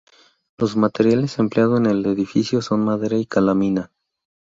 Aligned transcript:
Los 0.57 0.75
materiales 0.75 1.37
empleado 1.37 1.77
en 1.77 1.85
el 1.85 2.03
edificio 2.07 2.63
son 2.63 2.83
madera 2.83 3.17
y 3.17 3.27
calamina. 3.27 3.91